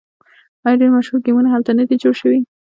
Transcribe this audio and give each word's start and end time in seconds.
آیا 0.65 0.79
ډیر 0.81 0.91
مشهور 0.95 1.19
ګیمونه 1.25 1.49
هلته 1.51 1.71
نه 1.79 1.83
دي 1.87 1.95
جوړ 2.03 2.13
شوي؟ 2.21 2.39